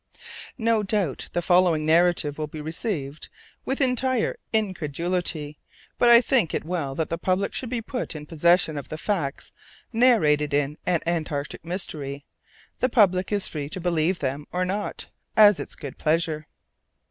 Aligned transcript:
No 0.57 0.81
doubt 0.81 1.29
the 1.31 1.43
following 1.43 1.85
narrative 1.85 2.39
will 2.39 2.47
be 2.47 2.59
received 2.59 3.29
with 3.65 3.81
entire 3.81 4.35
incredulity, 4.51 5.59
but 5.99 6.09
I 6.09 6.21
think 6.21 6.55
it 6.55 6.63
well 6.65 6.95
that 6.95 7.09
the 7.09 7.19
public 7.19 7.53
should 7.53 7.69
be 7.69 7.83
put 7.83 8.15
in 8.15 8.25
possession 8.25 8.79
of 8.79 8.89
the 8.89 8.97
facts 8.97 9.51
narrated 9.93 10.55
in 10.55 10.79
"An 10.87 11.01
Antarctic 11.05 11.63
Mystery." 11.63 12.25
The 12.79 12.89
public 12.89 13.31
is 13.31 13.47
free 13.47 13.69
to 13.69 13.79
believe 13.79 14.17
them 14.17 14.47
or 14.51 14.65
not, 14.65 15.07
at 15.37 15.59
its 15.59 15.75
good 15.75 15.99
pleasure. 15.99 16.47